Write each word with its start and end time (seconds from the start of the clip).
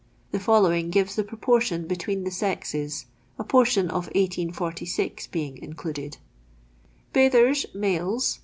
The 0.31 0.39
following 0.39 0.89
gives 0.89 1.15
the 1.15 1.23
proportion 1.23 1.85
between 1.85 2.23
the 2.23 2.31
sexes, 2.31 3.05
a 3.37 3.43
portion 3.43 3.85
of 3.89 4.07
1846 4.15 5.27
being 5.27 5.59
included:— 5.59 6.17
Bathers—Males 7.13 8.39